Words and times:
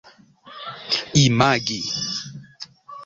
imagi 1.25 1.79